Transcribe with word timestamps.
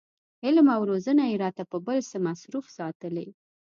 علم 0.45 0.67
او 0.75 0.81
روزنه 0.89 1.23
یې 1.31 1.35
راته 1.43 1.63
په 1.71 1.77
بل 1.85 1.97
څه 2.09 2.17
مصروف 2.27 2.65
ساتلي. 2.77 3.27